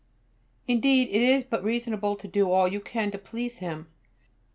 [0.67, 3.85] Indeed it is but reasonable to do all you can to please him.